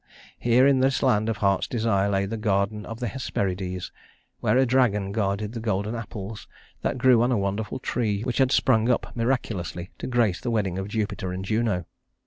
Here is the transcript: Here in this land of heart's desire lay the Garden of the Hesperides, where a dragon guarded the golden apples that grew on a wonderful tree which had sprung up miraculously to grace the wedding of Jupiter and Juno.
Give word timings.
Here 0.39 0.65
in 0.65 0.79
this 0.79 1.03
land 1.03 1.29
of 1.29 1.37
heart's 1.37 1.67
desire 1.67 2.09
lay 2.09 2.25
the 2.25 2.35
Garden 2.35 2.87
of 2.87 2.99
the 2.99 3.05
Hesperides, 3.07 3.91
where 4.39 4.57
a 4.57 4.65
dragon 4.65 5.11
guarded 5.11 5.51
the 5.51 5.59
golden 5.59 5.93
apples 5.93 6.47
that 6.81 6.97
grew 6.97 7.21
on 7.21 7.31
a 7.31 7.37
wonderful 7.37 7.77
tree 7.77 8.23
which 8.23 8.39
had 8.39 8.51
sprung 8.51 8.89
up 8.89 9.15
miraculously 9.15 9.91
to 9.99 10.07
grace 10.07 10.41
the 10.41 10.49
wedding 10.49 10.79
of 10.79 10.87
Jupiter 10.87 11.31
and 11.31 11.45
Juno. 11.45 11.85